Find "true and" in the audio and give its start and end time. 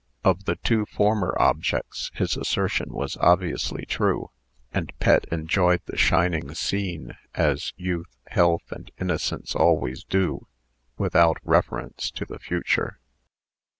3.85-4.91